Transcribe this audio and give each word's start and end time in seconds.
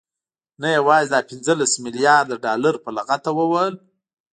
نه 0.61 0.67
يوازې 0.77 1.09
دا 1.13 1.19
پنځلس 1.29 1.71
مليارده 1.85 2.35
ډالر 2.45 2.75
په 2.83 2.89
لغته 2.97 3.29
ووهل، 3.33 3.73